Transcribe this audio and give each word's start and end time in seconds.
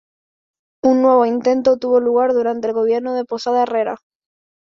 Un 0.83 1.03
nuevo 1.03 1.27
intento 1.27 1.77
tuvo 1.77 1.99
lugar 1.99 2.33
durante 2.33 2.65
el 2.67 2.73
gobierno 2.73 3.13
de 3.13 3.23
Posada 3.23 3.61
Herrera. 3.61 3.97